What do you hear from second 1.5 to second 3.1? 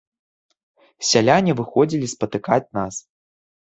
выходзілі спатыкаць нас.